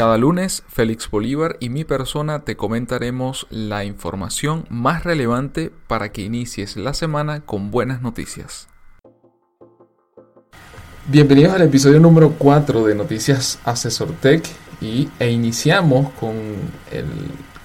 [0.00, 6.22] Cada lunes, Félix Bolívar y mi persona te comentaremos la información más relevante para que
[6.22, 8.66] inicies la semana con buenas noticias.
[11.08, 14.42] Bienvenidos al episodio número 4 de Noticias Asesor Tech
[14.80, 16.34] y, e iniciamos con
[16.90, 17.04] el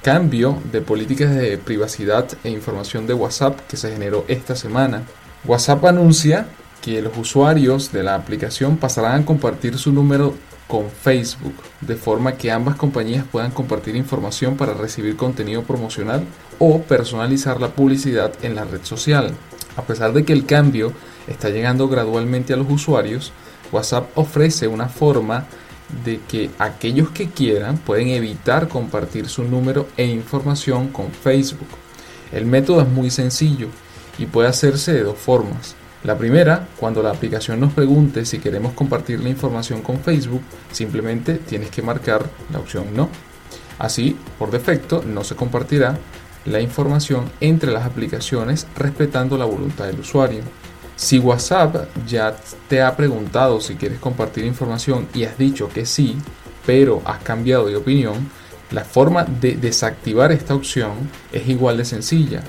[0.01, 5.03] cambio de políticas de privacidad e información de WhatsApp que se generó esta semana.
[5.45, 6.47] WhatsApp anuncia
[6.81, 10.33] que los usuarios de la aplicación pasarán a compartir su número
[10.67, 16.25] con Facebook, de forma que ambas compañías puedan compartir información para recibir contenido promocional
[16.59, 19.31] o personalizar la publicidad en la red social.
[19.77, 20.93] A pesar de que el cambio
[21.27, 23.31] está llegando gradualmente a los usuarios,
[23.71, 25.45] WhatsApp ofrece una forma
[26.03, 31.67] de que aquellos que quieran pueden evitar compartir su número e información con Facebook.
[32.31, 33.67] El método es muy sencillo
[34.17, 35.75] y puede hacerse de dos formas.
[36.05, 41.33] La primera, cuando la aplicación nos pregunte si queremos compartir la información con Facebook, simplemente
[41.33, 43.09] tienes que marcar la opción no.
[43.79, 45.97] Así, por defecto, no se compartirá
[46.45, 50.43] la información entre las aplicaciones respetando la voluntad del usuario.
[50.95, 52.35] Si WhatsApp ya
[52.69, 56.15] te ha preguntado si quieres compartir información y has dicho que sí,
[56.67, 58.29] pero has cambiado de opinión,
[58.69, 62.43] la forma de desactivar esta opción es igual de sencilla.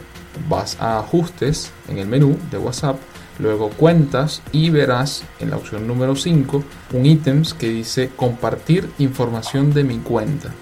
[0.46, 2.98] Vas a ajustes en el menú de WhatsApp
[3.38, 9.74] Luego cuentas y verás en la opción número 5 un ítems que dice compartir información
[9.74, 10.54] de mi cuenta.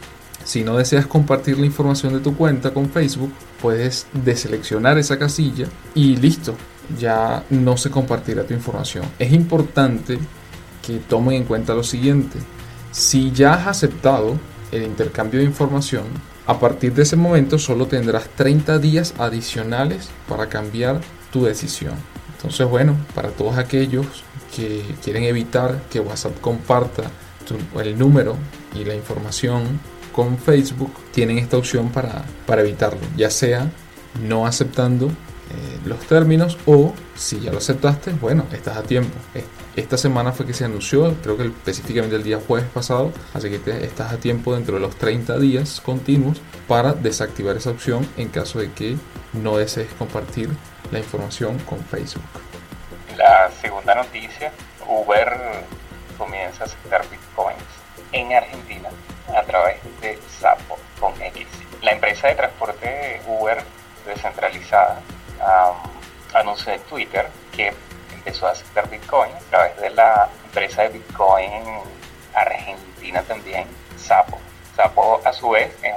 [0.45, 5.67] Si no deseas compartir la información de tu cuenta con Facebook, puedes deseleccionar esa casilla
[5.95, 6.55] y listo,
[6.99, 9.05] ya no se compartirá tu información.
[9.19, 10.19] Es importante
[10.87, 12.39] que tomen en cuenta lo siguiente.
[12.93, 14.39] Si ya has aceptado
[14.71, 16.05] el intercambio de información,
[16.47, 21.01] a partir de ese momento solo tendrás 30 días adicionales para cambiar
[21.33, 21.95] tu decisión.
[22.45, 24.07] Entonces, bueno, para todos aquellos
[24.55, 27.05] que quieren evitar que WhatsApp comparta
[27.83, 28.37] el número
[28.75, 29.81] y la información
[30.13, 33.71] con Facebook, tienen esta opción para, para evitarlo, ya sea
[34.29, 39.15] no aceptando eh, los términos o si ya lo aceptaste, bueno, estás a tiempo.
[39.75, 43.57] Esta semana fue que se anunció, creo que específicamente el día jueves pasado, así que
[43.83, 48.59] estás a tiempo dentro de los 30 días continuos para desactivar esa opción en caso
[48.59, 48.97] de que
[49.33, 50.51] no desees compartir
[50.91, 52.25] la información con Facebook.
[53.17, 54.53] La segunda noticia,
[54.87, 55.65] Uber
[56.19, 57.63] comienza a aceptar bitcoins
[58.13, 58.89] en Argentina
[59.37, 61.47] a través de Sapo con X.
[61.83, 63.63] La empresa de transporte Uber
[64.07, 65.01] descentralizada
[66.33, 67.73] anunció en Twitter que
[68.15, 71.63] empezó a aceptar bitcoin a través de la empresa de bitcoin
[72.35, 73.67] argentina también,
[73.97, 74.39] Sapo.
[74.77, 75.95] Sapo a su vez es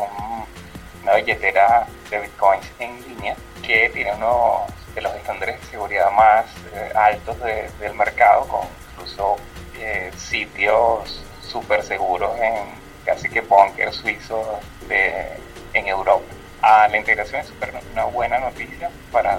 [1.02, 3.36] una billetera de bitcoins en línea
[3.68, 7.38] que tiene uno de los estándares de seguridad más eh, altos
[7.80, 9.36] del mercado, con incluso
[9.78, 12.64] eh, sitios súper seguros en
[13.06, 14.48] casi que bunkers suizos
[14.90, 16.24] en Europa.
[16.62, 19.38] Ah, la integración es super, una buena noticia para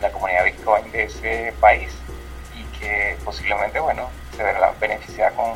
[0.00, 1.92] la, comunidad Bitcoin de ese país
[2.54, 5.54] y que posiblemente bueno, se verá beneficiada con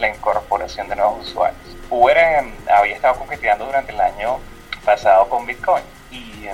[0.00, 1.60] la incorporación de nuevos usuarios.
[1.88, 4.40] Uber eh, había estado compitiendo durante el año
[4.84, 6.46] pasado con Bitcoin y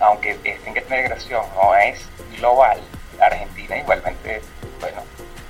[0.00, 2.06] aunque esta integración no es
[2.38, 2.80] global,
[3.20, 4.42] Argentina igualmente,
[4.80, 5.02] bueno,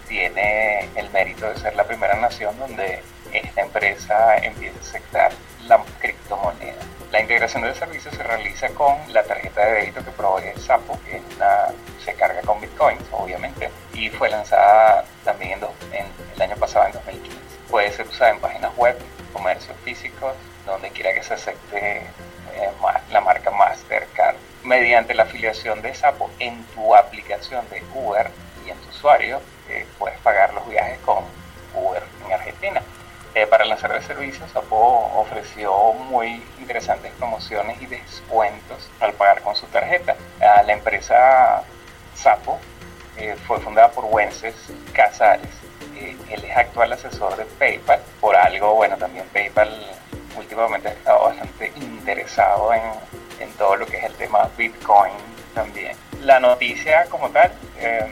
[0.09, 5.33] tiene el mérito de ser la primera nación donde esta empresa empieza a aceptar
[5.67, 6.83] la criptomoneda.
[7.11, 11.21] La integración del servicio se realiza con la tarjeta de débito que provee Sapo, que
[12.05, 15.61] se carga con bitcoins, obviamente, y fue lanzada también
[15.93, 17.39] en, el año pasado, en 2015.
[17.71, 18.99] Puede ser usada en páginas web,
[19.33, 20.35] comercios físicos,
[20.67, 22.03] donde quiera que se acepte
[24.73, 28.31] Mediante la afiliación de Sapo en tu aplicación de Uber
[28.65, 31.25] y en tu usuario, eh, puedes pagar los viajes con
[31.75, 32.81] Uber en Argentina.
[33.35, 39.55] Eh, para lanzar el servicio, Sapo ofreció muy interesantes promociones y descuentos al pagar con
[39.57, 40.17] su tarjeta.
[40.41, 41.65] la empresa
[42.15, 42.59] Sapo
[43.47, 44.55] fue fundada por Wences
[44.95, 45.51] Casares.
[46.31, 48.01] él es actual asesor de PayPal.
[48.23, 49.69] Por algo, bueno, también PayPal
[50.35, 52.81] últimamente he estado bastante interesado en,
[53.43, 55.12] en, todo lo que es el tema Bitcoin
[55.55, 55.97] también.
[56.21, 58.06] La noticia como tal, eh,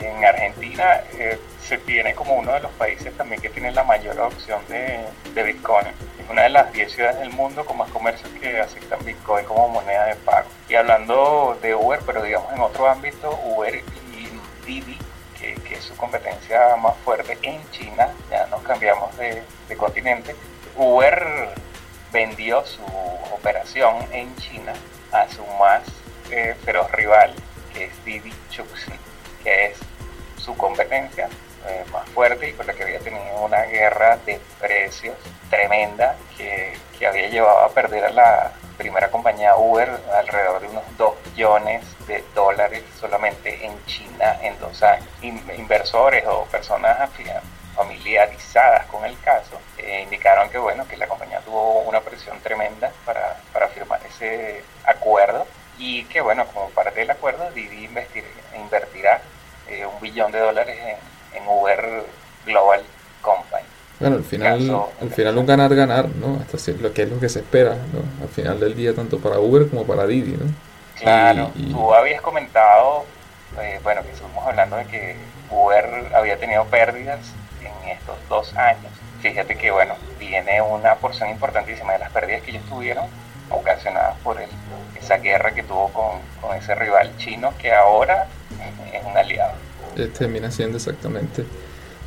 [0.00, 4.18] en Argentina eh, se tiene como uno de los países también que tiene la mayor
[4.20, 5.04] opción de,
[5.34, 5.86] de Bitcoin.
[6.30, 10.06] una de las 10 ciudades del mundo con más comercios que aceptan Bitcoin como moneda
[10.06, 10.48] de pago.
[10.68, 14.98] Y hablando de Uber, pero digamos en otro ámbito, Uber y Didi,
[15.38, 19.42] que, es su competencia más fuerte en China, ya nos cambiamos de,
[19.76, 20.34] continente,
[20.76, 21.48] Uber
[22.16, 22.82] vendió su
[23.34, 24.72] operación en China
[25.12, 25.82] a su más
[26.30, 27.34] eh, feroz rival,
[27.74, 28.92] que es Didi Chuxi,
[29.44, 29.78] que es
[30.38, 31.28] su competencia
[31.68, 35.14] eh, más fuerte y con la que había tenido una guerra de precios
[35.50, 40.84] tremenda que, que, había llevado a perder a la primera compañía Uber alrededor de unos
[40.96, 45.06] 2 billones de dólares solamente en China en dos años.
[45.20, 46.98] inversores o personas
[47.76, 52.90] familiarizadas con el caso eh, indicaron que bueno que la compañía tuvo una presión tremenda
[53.04, 55.46] para, para firmar ese acuerdo
[55.78, 57.88] y que bueno como parte del acuerdo Didi
[58.54, 59.20] invertirá
[59.68, 62.04] eh, un billón de dólares en en Uber
[62.44, 62.82] Global
[63.20, 63.64] Company.
[63.98, 66.40] Bueno, al final, al final un ganar-ganar, ¿no?
[66.40, 68.24] Hasta lo que es lo que se espera, ¿no?
[68.24, 70.46] Al final del día, tanto para Uber como para Didi, ¿no?
[70.98, 73.04] Claro, tú habías comentado,
[73.60, 75.16] eh, bueno, que estuvimos hablando de que
[75.50, 77.20] Uber había tenido pérdidas
[77.86, 78.92] en estos dos años.
[79.20, 83.06] Fíjate que, bueno, viene una porción importantísima de las pérdidas que ellos tuvieron
[83.50, 84.48] ocasionadas por el,
[85.00, 88.26] esa guerra que tuvo con, con ese rival chino que ahora
[88.92, 89.54] es un aliado.
[89.96, 91.44] Eh, termina siendo exactamente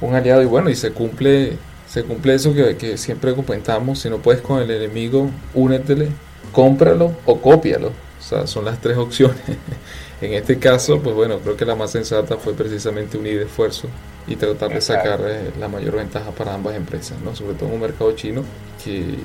[0.02, 4.10] un aliado y bueno, y se cumple, se cumple eso que, que siempre comentamos, si
[4.10, 6.10] no puedes con el enemigo, únetele,
[6.52, 7.88] cómpralo o cópialo.
[7.88, 9.42] O sea, son las tres opciones.
[10.22, 13.88] en este caso, pues bueno, creo que la más sensata fue precisamente unir esfuerzo
[14.28, 17.36] y tratar de sacar eh, la mayor ventaja para ambas empresas, ¿no?
[17.36, 18.44] sobre todo en un mercado chino
[18.84, 19.16] que,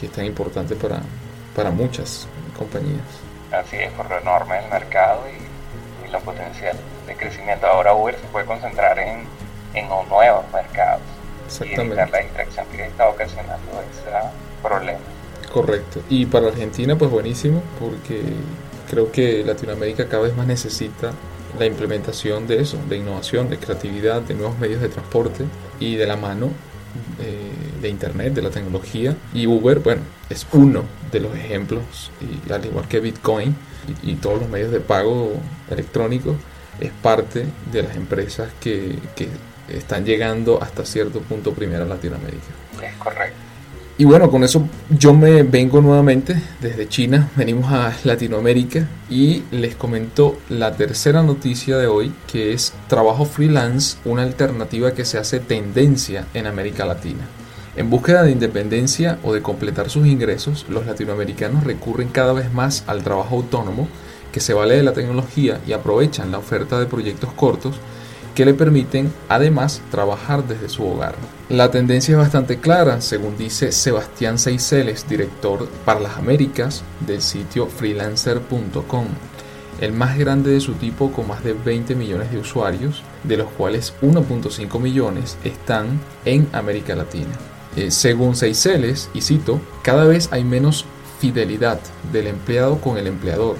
[0.00, 1.02] que es tan importante para,
[1.54, 3.04] para muchas compañías.
[3.52, 7.66] Así es, por lo enorme del mercado y, y lo potencial de crecimiento.
[7.66, 9.24] Ahora Uber se puede concentrar en,
[9.74, 11.02] en nuevos mercados
[11.60, 14.10] y evitar la distracción que está ocasionando ese
[14.62, 14.98] problema.
[15.52, 16.00] Correcto.
[16.08, 18.22] Y para Argentina, pues buenísimo, porque
[18.88, 21.12] creo que Latinoamérica cada vez más necesita
[21.58, 25.44] la implementación de eso, de innovación, de creatividad, de nuevos medios de transporte
[25.80, 26.50] y de la mano
[27.20, 29.16] eh, de Internet, de la tecnología.
[29.32, 33.54] Y Uber, bueno, es uno de los ejemplos, y al igual que Bitcoin
[34.02, 35.32] y, y todos los medios de pago
[35.70, 36.36] electrónicos,
[36.80, 39.28] es parte de las empresas que, que
[39.68, 42.46] están llegando hasta cierto punto primero a Latinoamérica.
[42.82, 43.47] Es correcto.
[44.00, 49.74] Y bueno, con eso yo me vengo nuevamente desde China, venimos a Latinoamérica y les
[49.74, 55.40] comento la tercera noticia de hoy, que es trabajo freelance, una alternativa que se hace
[55.40, 57.26] tendencia en América Latina.
[57.74, 62.84] En búsqueda de independencia o de completar sus ingresos, los latinoamericanos recurren cada vez más
[62.86, 63.88] al trabajo autónomo
[64.30, 67.80] que se vale de la tecnología y aprovechan la oferta de proyectos cortos
[68.38, 71.16] que le permiten además trabajar desde su hogar.
[71.48, 77.66] La tendencia es bastante clara, según dice Sebastián Seiseles, director para las Américas del sitio
[77.66, 79.06] freelancer.com,
[79.80, 83.50] el más grande de su tipo con más de 20 millones de usuarios, de los
[83.50, 87.32] cuales 1.5 millones están en América Latina.
[87.74, 90.84] Eh, según Seiseles, y cito, cada vez hay menos
[91.18, 91.80] fidelidad
[92.12, 93.56] del empleado con el empleador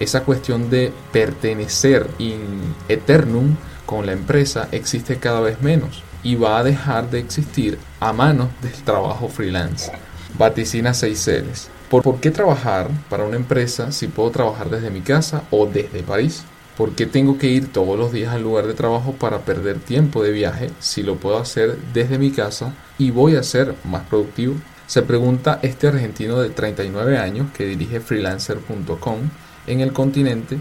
[0.00, 3.56] esa cuestión de pertenecer in eternum
[3.88, 8.50] con la empresa existe cada vez menos y va a dejar de existir a manos
[8.60, 9.90] del trabajo freelance.
[10.36, 11.70] Vaticina Seychelles.
[11.88, 16.02] ¿Por, ¿Por qué trabajar para una empresa si puedo trabajar desde mi casa o desde
[16.02, 16.42] París?
[16.76, 20.22] ¿Por qué tengo que ir todos los días al lugar de trabajo para perder tiempo
[20.22, 24.56] de viaje si lo puedo hacer desde mi casa y voy a ser más productivo?
[24.86, 29.30] Se pregunta este argentino de 39 años que dirige freelancer.com
[29.66, 30.58] en el continente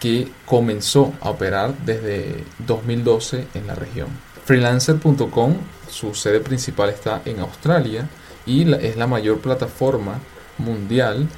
[0.00, 4.08] que comenzó a operar desde 2012 en la región.
[4.44, 5.54] Freelancer.com,
[5.88, 8.08] su sede principal está en Australia
[8.46, 10.18] y es la mayor plataforma
[10.58, 11.28] mundial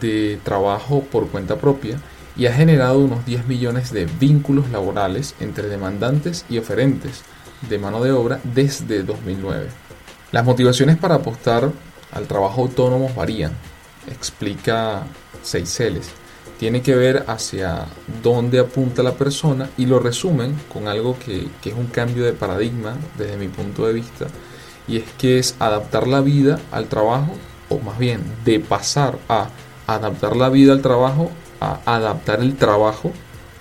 [0.00, 1.98] de trabajo por cuenta propia
[2.36, 7.22] y ha generado unos 10 millones de vínculos laborales entre demandantes y oferentes
[7.68, 9.68] de mano de obra desde 2009.
[10.32, 11.70] Las motivaciones para apostar
[12.12, 13.52] al trabajo autónomo varían,
[14.08, 15.04] explica
[15.42, 16.10] Seychelles
[16.60, 17.86] tiene que ver hacia
[18.22, 22.98] dónde apunta la persona y lo resumen con algo que, es un cambio de paradigma
[23.16, 24.26] desde mi punto de vista
[24.86, 27.32] y es que es adaptar la vida al trabajo
[27.70, 29.48] o más bien de pasar a
[29.86, 33.10] adaptar la vida al trabajo a adaptar el trabajo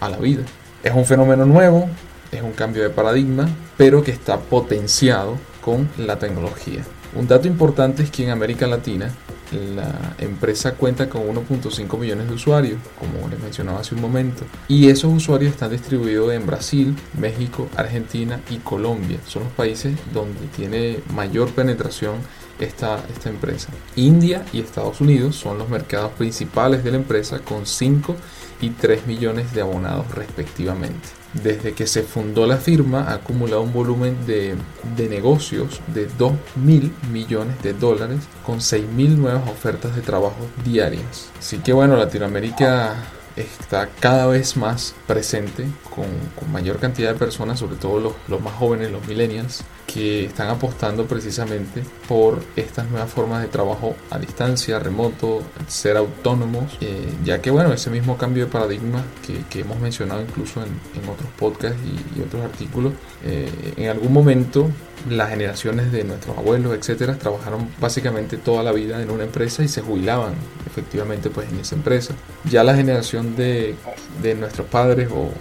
[0.02, 0.44] a la vida.
[0.84, 1.88] Es un fenómeno nuevo,
[2.34, 6.84] es un cambio de paradigma, pero que está potenciado con la tecnología.
[7.16, 9.10] Un dato importante es que en América Latina
[9.52, 14.90] la empresa cuenta con 1.5 millones de usuarios, como les mencionaba hace un momento, y
[14.90, 19.20] esos usuarios están distribuidos en Brasil, México, Argentina y Colombia.
[19.26, 22.16] Son los países donde tiene mayor penetración
[22.60, 23.70] esta, esta empresa.
[23.96, 28.16] India y Estados Unidos son los mercados principales de la empresa con 5
[28.62, 31.19] y 3 millones de abonados respectivamente.
[31.34, 34.56] Desde que se fundó la firma ha acumulado un volumen de,
[34.96, 40.48] de negocios de 2 mil millones de dólares con 6 mil nuevas ofertas de trabajo
[40.64, 41.30] diarias.
[41.38, 42.96] Así que bueno, Latinoamérica
[43.36, 46.08] está cada vez más presente con,
[46.52, 51.06] mayor cantidad de personas, sobre todo los, los, más jóvenes, los millennials, que están apostando
[51.06, 57.50] precisamente por estas nuevas formas de trabajo a distancia, remoto, ser autónomos, eh, ya que
[57.50, 60.70] bueno, ese mismo cambio de paradigma que, que hemos mencionado incluso en,
[61.02, 62.94] en otros podcasts y, y otros artículos,
[63.26, 64.70] eh, en algún momento
[65.10, 69.68] las generaciones de nuestros abuelos, etcétera, trabajaron básicamente toda la vida en una empresa y
[69.68, 70.34] se jubilaban
[70.68, 72.14] efectivamente pues en esa empresa.
[72.50, 73.76] Ya la generación de,
[74.22, 75.32] de nuestros padres o,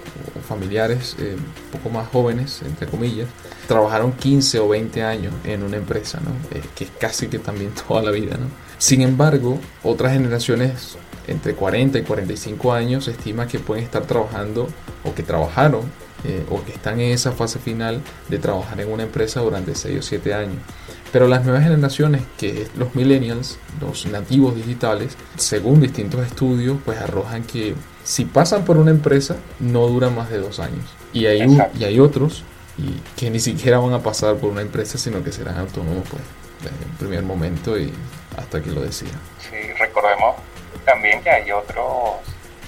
[0.48, 1.36] familiares eh,
[1.70, 3.28] poco más jóvenes, entre comillas,
[3.68, 6.18] trabajaron 15 o 20 años en una empresa.
[6.50, 8.36] Eh, que es casi que también toda la vida.
[8.78, 14.68] Sin embargo, otras generaciones entre 40 y 45 años se estima que pueden estar trabajando
[15.04, 15.82] o que trabajaron
[16.24, 19.98] eh, o que están en esa fase final de trabajar en una empresa durante 6
[19.98, 20.56] o 7 años.
[21.12, 26.98] Pero las nuevas generaciones, que es los millennials, los nativos digitales, según distintos estudios, pues
[26.98, 27.74] arrojan que
[28.08, 30.96] si pasan por una empresa, no duran más de dos años.
[31.12, 32.42] Y hay, un, y hay otros
[32.78, 36.22] y que ni siquiera van a pasar por una empresa, sino que serán autónomos pues,
[36.62, 37.92] desde el primer momento y
[38.34, 39.20] hasta que lo decidan.
[39.38, 40.36] Sí, recordemos
[40.86, 41.84] también que hay otros,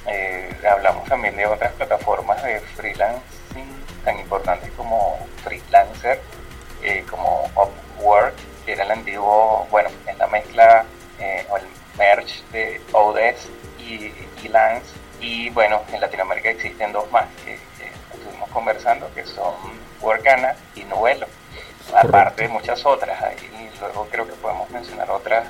[0.07, 3.25] eh, hablamos también de otras plataformas de freelancing
[4.05, 6.21] tan importantes como Freelancer,
[6.83, 8.35] eh, como Upwork,
[8.67, 10.85] que era el antiguo, bueno, es la mezcla
[11.19, 11.65] eh, o el
[11.97, 13.49] merge de Odesk
[13.95, 14.87] y, y Lance.
[15.21, 19.55] Y bueno, en Latinoamérica existen dos más que, que estuvimos conversando, que son
[20.01, 21.27] Workana y Novelo,
[21.95, 23.23] aparte de muchas otras.
[23.23, 23.37] Ahí
[23.81, 25.47] luego creo que podemos mencionar otras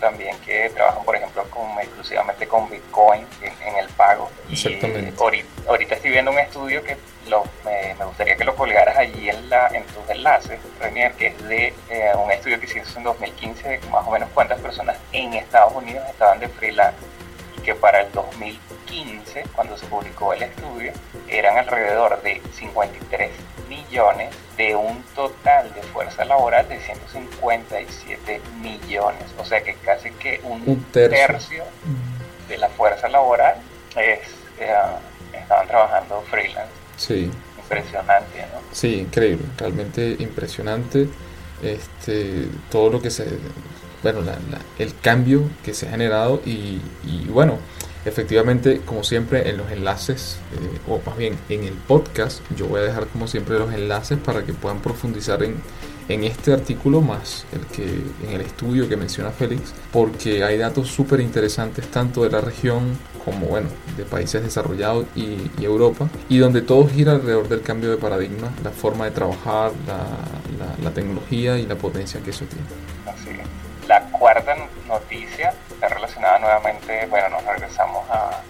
[0.00, 4.30] también que trabajan, por ejemplo, con, exclusivamente con Bitcoin en, en el pago.
[4.50, 5.14] Exactamente.
[5.16, 6.96] Y ahorita, ahorita, estoy viendo un estudio que
[7.28, 11.28] lo, me, me, gustaría que lo colgaras allí en, la, en tus enlaces, Renier, que
[11.28, 14.60] es de eh, un estudio que se hizo en 2015 de más o menos cuántas
[14.60, 17.23] personas en Estados Unidos estaban de freelance y
[17.64, 20.92] que para el 2015, cuando se publicó el estudio,
[21.28, 23.30] eran alrededor de 53
[23.68, 29.24] millones de un total de fuerza laboral de 157 millones.
[29.38, 31.26] O sea que casi que un, un tercio.
[31.26, 31.64] tercio.
[32.48, 33.56] de la fuerza laboral
[33.96, 34.20] es,
[34.60, 34.74] eh,
[35.32, 36.72] estaban trabajando freelance.
[36.96, 37.30] Sí.
[37.58, 38.60] Impresionante, ¿no?
[38.72, 41.08] Sí, increíble, realmente impresionante.
[41.62, 43.24] Este, todo lo que se,
[44.04, 44.36] bueno, la,
[44.78, 46.78] el cambio que se ha generado y,
[47.30, 47.58] bueno,
[48.04, 52.80] efectivamente, como siempre, en los enlaces, eh, o más bien en el podcast, yo voy
[52.80, 55.56] a dejar como siempre los enlaces para que puedan profundizar en,
[56.10, 60.88] en este artículo más el que en el estudio que menciona Félix, porque hay datos
[60.88, 66.36] súper interesantes tanto de la región como bueno de países desarrollados y, y, Europa y
[66.36, 69.96] donde todo gira alrededor del cambio de paradigma, la forma de trabajar, la,
[70.58, 72.93] la, la tecnología y la potencia que eso tiene.
[74.24, 74.56] Cuarta
[74.88, 78.40] noticia está relacionada nuevamente, bueno, nos regresamos a,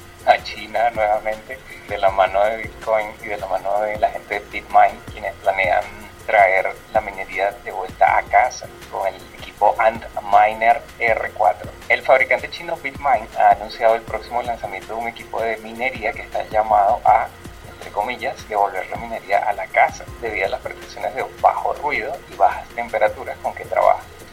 [0.44, 4.46] China nuevamente de la mano de Bitcoin y de la mano de la gente de
[4.50, 5.82] DeepMind, quienes planean
[6.26, 11.68] traer la minería de vuelta a casa con el equipo Antminer R4.
[11.88, 16.22] El fabricante chino Bitmain ha anunciado el próximo lanzamiento de un equipo de minería que
[16.22, 17.26] está llamado a,
[17.72, 22.16] entre comillas, devolver la minería a la casa debido a las prestaciones de bajo ruido
[22.32, 23.64] y bajas temperaturas con que.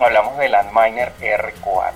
[0.03, 1.93] Hablamos del Antminer R4,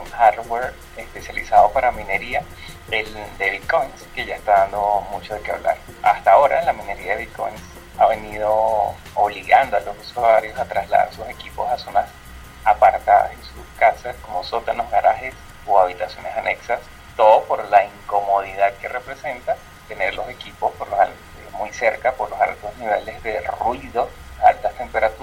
[0.00, 2.44] un hardware especializado para minería
[2.86, 5.76] de bitcoins que ya está dando mucho de qué hablar.
[6.04, 7.60] Hasta ahora la minería de bitcoins
[7.98, 12.08] ha venido obligando a los usuarios a trasladar sus equipos a zonas
[12.64, 15.34] apartadas en sus casas como sótanos, garajes
[15.66, 16.78] o habitaciones anexas,
[17.16, 19.56] todo por la incomodidad que representa
[19.88, 20.86] tener los equipos por
[21.58, 24.08] muy cerca por los altos niveles de ruido,
[24.44, 25.18] altas temperaturas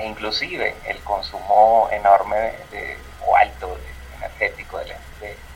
[0.00, 3.76] e inclusive el consumo enorme de, o alto
[4.16, 4.96] energético de,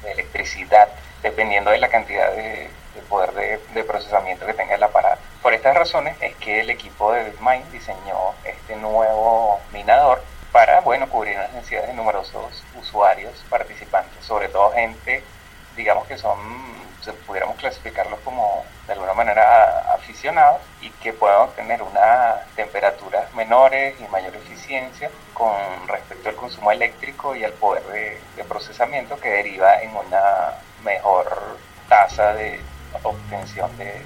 [0.05, 0.89] electricidad
[1.23, 2.69] dependiendo de la cantidad de,
[3.09, 3.33] poder
[3.73, 5.23] de, procesamiento que tenga el aparato.
[5.43, 10.23] Por estas razones es que el equipo de Bitmain diseñó este nuevo minador
[10.53, 15.25] para, bueno, cubrir las necesidades de numerosos usuarios participantes, sobre todo gente,
[15.75, 16.39] digamos que son,
[17.27, 20.61] pudiéramos clasificarlos como de alguna manera aficionados
[21.05, 25.53] que puedan obtener unas temperaturas menores y mayor eficiencia con
[25.87, 27.85] respecto al consumo eléctrico y al poder
[28.37, 31.59] de, procesamiento que deriva en una mejor
[31.91, 32.59] tasa de
[33.03, 34.01] obtención de,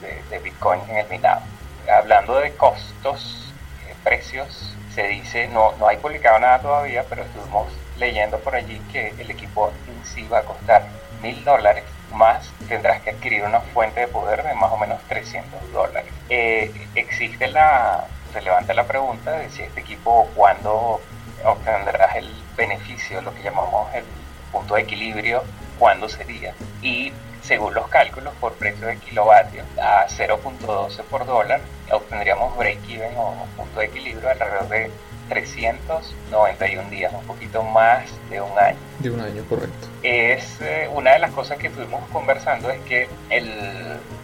[0.00, 1.42] de, de Bitcoin en el minado.
[1.90, 3.52] Hablando de costos,
[3.88, 8.78] eh, precios, se dice, no, no hay publicado nada todavía, pero estuvimos leyendo por allí
[8.92, 10.86] que el equipo en sí va a costar
[11.24, 15.72] mil dólares más tendrás que adquirir una fuente de poder de más o menos 300
[15.72, 16.12] dólares.
[16.28, 21.00] Eh, existe la, se levanta la pregunta de si este equipo cuándo
[21.44, 24.04] obtendrás el beneficio, lo que llamamos el
[24.52, 25.42] punto de equilibrio,
[25.78, 26.54] cuándo sería.
[26.82, 27.12] Y
[27.42, 33.80] según los cálculos por precio de kilovatio a 0.12 por dólar, obtendríamos break-even o punto
[33.80, 34.90] de equilibrio alrededor de
[35.28, 38.76] 391 días, un poquito más de un año.
[38.98, 39.88] De un año, correcto.
[40.02, 43.48] Es eh, una de las cosas que estuvimos conversando es que el,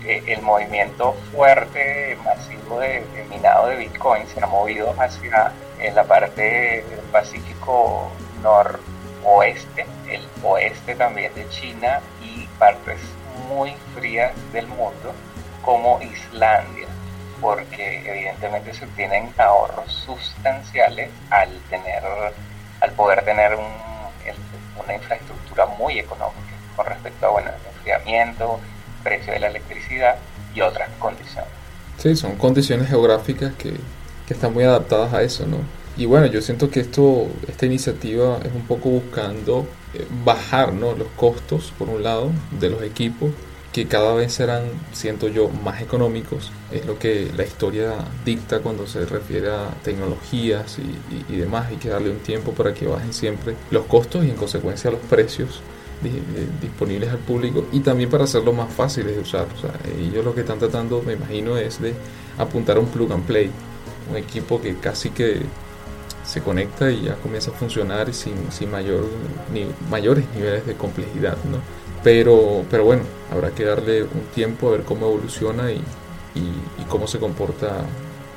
[0.04, 6.04] eh, el movimiento fuerte, masivo de, minado de Bitcoin se ha movido hacia en la
[6.04, 8.10] parte del Pacífico
[8.42, 13.00] noroeste, el oeste también de China y partes
[13.48, 15.14] muy frías del mundo
[15.62, 16.89] como Islandia
[17.40, 22.02] porque evidentemente se obtienen ahorros sustanciales al tener,
[22.80, 26.40] al poder tener una infraestructura muy económica
[26.76, 28.60] con respecto a bueno, enfriamiento,
[29.02, 30.16] precio de la electricidad
[30.54, 31.50] y otras condiciones.
[31.98, 33.74] Sí, son condiciones geográficas que,
[34.26, 35.58] que están muy adaptadas a eso, ¿no?
[35.96, 40.94] Y bueno, yo siento que esto, esta iniciativa es un poco buscando eh, bajar ¿no?
[40.94, 43.32] los costos, por un lado, de los equipos
[43.72, 46.50] que cada vez serán, siento yo, más económicos.
[46.72, 51.68] Es lo que la historia dicta cuando se refiere a tecnologías y, demás.
[51.68, 55.00] Hay que darle un tiempo para que bajen siempre los costos y en consecuencia los
[55.00, 55.60] precios
[56.62, 59.46] disponibles al público y también para hacerlo más fáciles de usar.
[59.56, 61.94] O sea, ellos lo que están tratando, me imagino, es de
[62.38, 63.50] apuntar a un plug and play.
[64.10, 65.42] Un equipo que casi que
[66.24, 69.04] se conecta y ya comienza a funcionar sin, sin mayor,
[69.52, 71.36] ni, mayores niveles de complejidad.
[71.44, 71.58] ¿no?
[72.02, 75.84] Pero, pero bueno, habrá que darle un tiempo a ver cómo evoluciona y,
[76.34, 77.84] y, cómo se comporta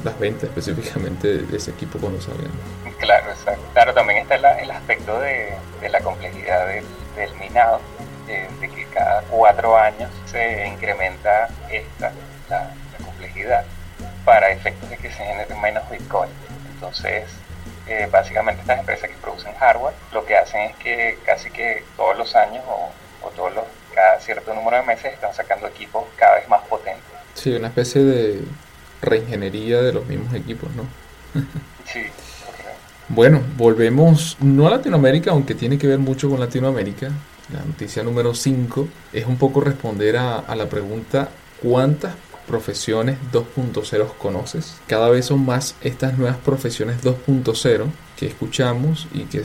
[0.04, 2.52] las ventas específicamente de ese equipo cuando salgan.
[3.00, 3.64] Claro, exacto.
[3.74, 5.54] Claro, también está el aspecto de,
[5.90, 7.80] la complejidad del, minado,
[8.28, 12.12] de, que cada cuatro años se incrementa esta,
[12.50, 12.72] la,
[13.04, 13.66] complejidad
[14.26, 16.30] para efectos de que se genere menos Bitcoin.
[16.74, 17.26] Entonces,
[17.88, 22.18] eh, básicamente estas empresas que producen hardware lo que hacen es que casi que todos
[22.18, 22.90] los años o
[23.24, 27.04] o todos los, cada cierto número de meses están sacando equipos cada vez más potentes.
[27.34, 28.42] Sí, una especie de
[29.02, 30.84] reingeniería de los mismos equipos, ¿no?
[31.86, 32.04] sí.
[33.10, 37.10] Bueno, volvemos no a Latinoamérica, aunque tiene que ver mucho con Latinoamérica.
[37.52, 41.30] La noticia número 5 es un poco responder a, a la pregunta
[41.62, 42.16] ¿cuántas
[42.48, 44.76] profesiones 2.0 conoces?
[44.88, 47.86] Cada vez son más estas nuevas profesiones 2.0
[48.18, 49.44] que escuchamos y que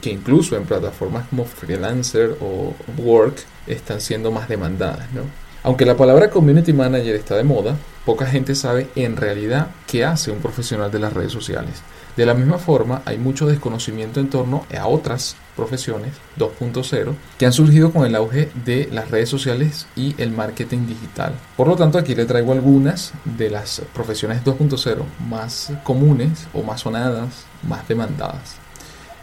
[0.00, 5.12] que, incluso en plataformas como Freelancer o Work están siendo más demandadas.
[5.12, 5.22] ¿no?
[5.64, 10.30] Aunque la palabra Community Manager está de moda, poca gente sabe en realidad qué hace
[10.30, 11.82] un profesional de las redes sociales.
[12.16, 17.52] De la misma forma, hay mucho desconocimiento en torno a otras profesiones 2.0 que han
[17.54, 21.32] surgido con el auge de las redes sociales y el marketing digital.
[21.56, 26.82] Por lo tanto, aquí le traigo algunas de las profesiones 2.0 más comunes o más
[26.82, 28.61] sonadas, más demandadas.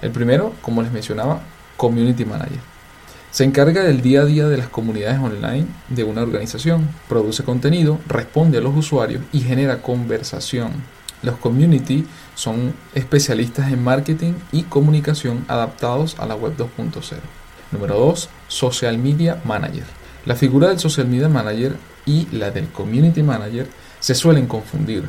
[0.01, 1.41] El primero, como les mencionaba,
[1.77, 2.59] Community Manager.
[3.31, 7.99] Se encarga del día a día de las comunidades online de una organización, produce contenido,
[8.07, 10.71] responde a los usuarios y genera conversación.
[11.21, 17.17] Los community son especialistas en marketing y comunicación adaptados a la web 2.0.
[17.71, 18.29] Número 2.
[18.47, 19.83] Social Media Manager.
[20.25, 23.67] La figura del Social Media Manager y la del Community Manager
[23.99, 25.03] se suelen confundir,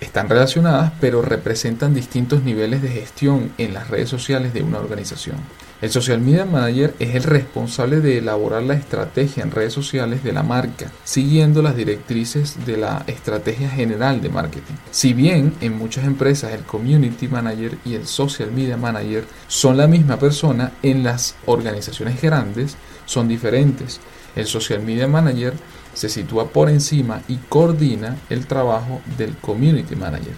[0.00, 5.36] están relacionadas pero representan distintos niveles de gestión en las redes sociales de una organización.
[5.80, 10.34] El Social Media Manager es el responsable de elaborar la estrategia en redes sociales de
[10.34, 14.74] la marca, siguiendo las directrices de la estrategia general de marketing.
[14.90, 19.86] Si bien en muchas empresas el Community Manager y el Social Media Manager son la
[19.86, 24.00] misma persona, en las organizaciones grandes son diferentes.
[24.36, 25.54] El Social Media Manager
[25.94, 30.34] se sitúa por encima y coordina el trabajo del Community Manager.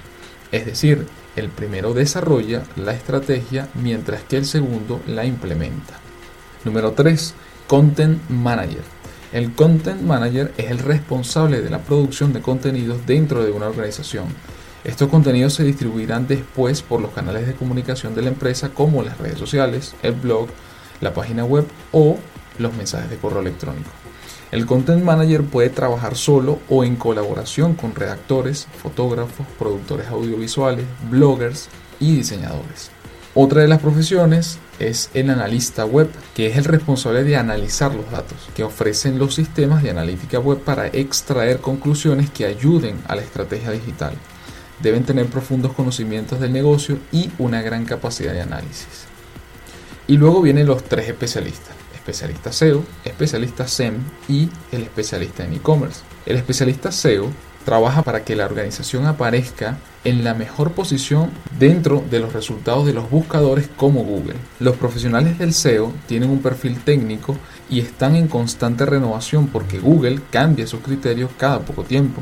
[0.51, 5.99] Es decir, el primero desarrolla la estrategia mientras que el segundo la implementa.
[6.65, 7.35] Número 3.
[7.67, 8.83] Content Manager.
[9.33, 14.27] El Content Manager es el responsable de la producción de contenidos dentro de una organización.
[14.85, 19.17] Estos contenidos se distribuirán después por los canales de comunicación de la empresa como las
[19.17, 20.49] redes sociales, el blog,
[21.01, 22.19] la página web o
[22.59, 24.02] los mensajes de correo electrónico.
[24.53, 31.71] El Content Manager puede trabajar solo o en colaboración con redactores, fotógrafos, productores audiovisuales, bloggers
[31.99, 32.91] y diseñadores.
[33.35, 38.11] Otra de las profesiones es el analista web, que es el responsable de analizar los
[38.11, 43.23] datos que ofrecen los sistemas de analítica web para extraer conclusiones que ayuden a la
[43.23, 44.12] estrategia digital.
[44.83, 49.07] deben tener profundos conocimientos del negocio y una gran capacidad de análisis.
[50.09, 53.95] Y luego vienen los tres especialistas, especialista SEO, especialista SEM
[54.29, 56.01] y el especialista en e-commerce.
[56.27, 57.29] El especialista SEO
[57.65, 62.93] trabaja para que la organización aparezca en la mejor posición dentro de los resultados de
[62.93, 64.35] los buscadores como Google.
[64.59, 67.37] Los profesionales del SEO tienen un perfil técnico
[67.71, 72.21] y están en constante renovación porque Google cambia sus criterios cada poco tiempo.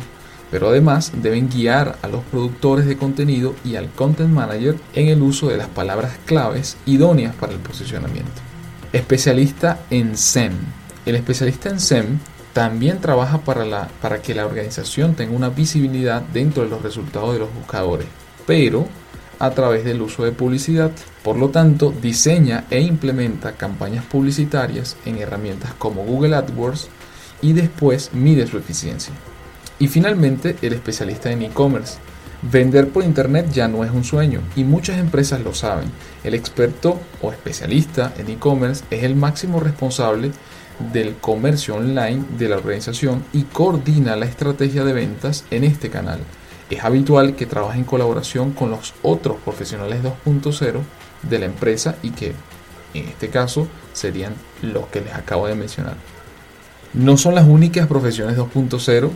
[0.50, 5.22] Pero además deben guiar a los productores de contenido y al content manager en el
[5.22, 8.49] uso de las palabras claves idóneas para el posicionamiento.
[8.92, 10.52] Especialista en SEM.
[11.06, 12.18] El especialista en SEM
[12.52, 17.32] también trabaja para, la, para que la organización tenga una visibilidad dentro de los resultados
[17.32, 18.08] de los buscadores,
[18.48, 18.88] pero
[19.38, 20.90] a través del uso de publicidad.
[21.22, 26.88] Por lo tanto, diseña e implementa campañas publicitarias en herramientas como Google AdWords
[27.42, 29.14] y después mide su eficiencia.
[29.78, 31.98] Y finalmente, el especialista en e-commerce.
[32.42, 35.90] Vender por Internet ya no es un sueño y muchas empresas lo saben.
[36.24, 40.32] El experto o especialista en e-commerce es el máximo responsable
[40.92, 46.20] del comercio online de la organización y coordina la estrategia de ventas en este canal.
[46.70, 50.80] Es habitual que trabaje en colaboración con los otros profesionales 2.0
[51.28, 52.32] de la empresa y que
[52.94, 55.96] en este caso serían los que les acabo de mencionar.
[56.94, 59.10] No son las únicas profesiones 2.0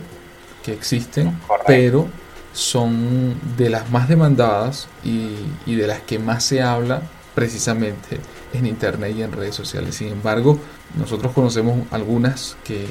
[0.63, 2.07] que existen, pero
[2.55, 7.01] son de las más demandadas y, y de las que más se habla
[7.35, 8.19] precisamente
[8.53, 9.95] en Internet y en redes sociales.
[9.95, 10.57] Sin embargo,
[10.97, 12.87] nosotros conocemos algunas que,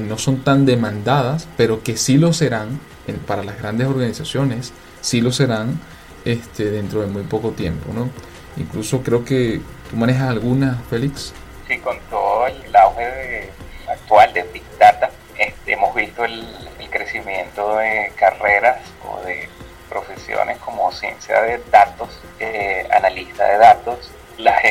[0.00, 2.80] no son tan demandadas, pero que sí lo serán
[3.26, 5.78] para las grandes organizaciones, sí lo serán
[6.24, 7.92] este, dentro de muy poco tiempo.
[7.92, 8.08] ¿no?
[8.56, 11.32] Incluso creo que tú manejas algunas, Félix.
[11.68, 13.50] Sí, con todo el auge
[13.88, 16.46] actual de Big Data, este, hemos visto el,
[16.94, 19.48] crecimiento de carreras o de
[19.88, 22.08] profesiones como ciencia de datos,
[22.40, 24.10] eh, analista de datos,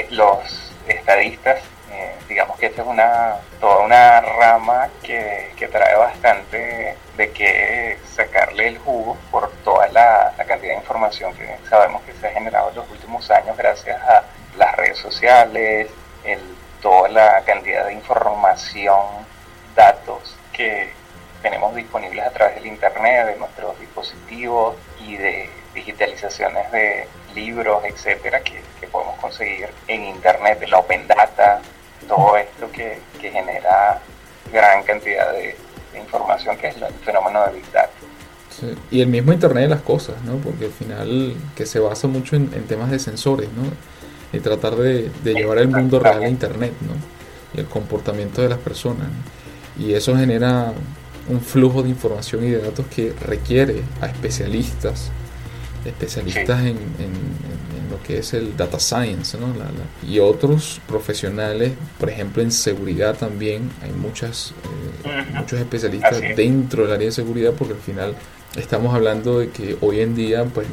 [0.10, 1.62] los estadistas
[1.94, 8.68] eh, digamos que esta es una, toda una rama que, trae bastante de que sacarle
[8.68, 12.76] el jugo por toda la, cantidad de información que sabemos que se ha generado en
[12.76, 14.24] los últimos años gracias a
[14.58, 15.90] las redes sociales,
[16.26, 16.40] el,
[16.82, 19.06] toda la cantidad de información,
[19.76, 20.92] datos que
[21.44, 24.76] tenemos disponibles a través del Internet, de nuestros dispositivos
[25.06, 31.06] y de digitalizaciones de libros, etcétera, que, que podemos conseguir en Internet, de la Open
[31.06, 31.62] Data,
[32.08, 34.00] todo esto que, genera
[34.52, 35.56] gran cantidad de,
[35.98, 37.92] información que es el fenómeno de Big Data.
[38.92, 40.38] Y el mismo Internet de las cosas, ¿no?
[40.38, 43.64] Porque al final que se basa mucho en, temas de sensores, ¿no?
[44.38, 46.94] Y tratar de, llevar el mundo real a Internet, ¿no?
[47.54, 49.08] Y el comportamiento de las personas.
[49.78, 50.74] Y eso genera
[51.30, 55.10] un flujo de información y de datos que requiere a especialistas,
[55.86, 56.78] especialistas en,
[57.90, 59.54] lo que es el data science ¿no?
[60.08, 64.54] y otros profesionales, por ejemplo en seguridad también hay muchas,
[65.06, 68.16] eh, muchos especialistas dentro del área de seguridad porque al final
[68.56, 70.66] estamos hablando de que hoy en día pues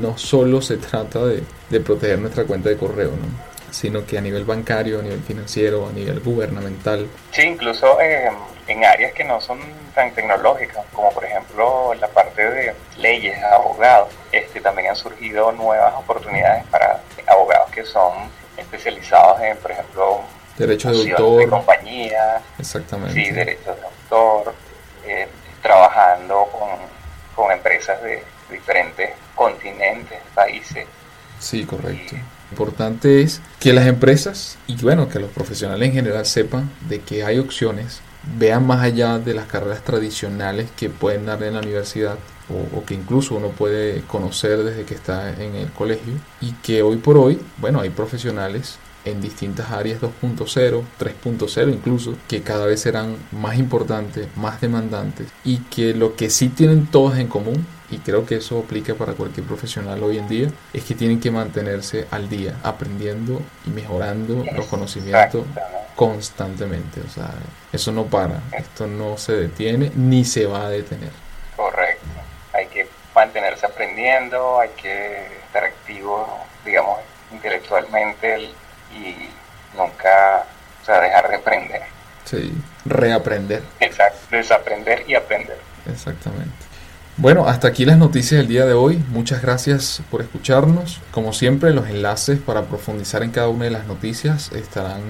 [0.00, 3.50] no solo se trata de, de proteger nuestra cuenta de correo, ¿no?
[3.70, 7.08] Sino que a nivel bancario, a nivel financiero, a nivel gubernamental.
[7.32, 8.30] Sí, incluso eh,
[8.66, 9.58] en áreas que no son
[9.94, 15.94] tan tecnológicas, como por ejemplo la parte de leyes, abogados, este, también han surgido nuevas
[15.94, 18.12] oportunidades para abogados que son
[18.56, 20.20] especializados en, por ejemplo,
[20.56, 24.54] derechos de autor, de compañía, exactamente, sí, derechos de autor,
[25.06, 25.28] eh,
[25.62, 26.70] trabajando con,
[27.34, 30.86] con empresas de diferentes continentes, países.
[31.38, 32.16] Sí, correcto
[32.50, 37.24] importante es que las empresas y bueno, que los profesionales en general sepan de que
[37.24, 38.00] hay opciones,
[38.38, 42.18] vean más allá de las carreras tradicionales que pueden dar en la universidad
[42.74, 46.96] o, que incluso uno puede conocer desde que está en el colegio y que hoy
[46.96, 53.16] por hoy, bueno, hay profesionales en distintas áreas 2.0, 3.0 incluso, que cada vez serán
[53.32, 58.24] más importantes, más demandantes y que lo que sí tienen todos en común y creo
[58.24, 62.28] que eso aplica para cualquier profesional hoy en día, es que tienen que mantenerse al
[62.28, 65.44] día, aprendiendo y mejorando los conocimientos
[65.96, 67.00] constantemente.
[67.00, 67.30] O sea,
[67.72, 71.10] eso no para, esto no se detiene ni se va a detener.
[71.56, 72.06] Correcto,
[72.52, 76.98] hay que mantenerse aprendiendo, hay que estar activo, digamos,
[77.32, 78.50] intelectualmente
[78.94, 79.28] y
[79.76, 80.44] nunca,
[80.82, 81.82] o sea, dejar de aprender.
[82.24, 82.52] Sí,
[82.84, 83.62] reaprender.
[83.80, 85.58] Exacto, desaprender y aprender.
[85.90, 86.69] Exactamente.
[87.20, 88.98] Bueno, hasta aquí las noticias del día de hoy.
[89.10, 91.02] Muchas gracias por escucharnos.
[91.10, 95.02] Como siempre, los enlaces para profundizar en cada una de las noticias estarán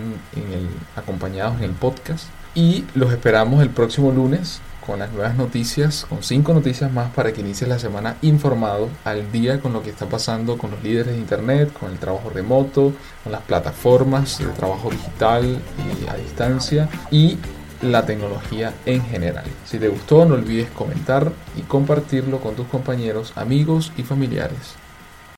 [0.96, 2.25] acompañados en el podcast.
[2.53, 7.33] Y los esperamos el próximo lunes con las nuevas noticias, con cinco noticias más para
[7.33, 11.12] que inicies la semana informado al día con lo que está pasando con los líderes
[11.14, 12.92] de Internet, con el trabajo remoto,
[13.23, 17.38] con las plataformas de trabajo digital y a distancia y
[17.83, 19.45] la tecnología en general.
[19.64, 24.77] Si te gustó no olvides comentar y compartirlo con tus compañeros, amigos y familiares.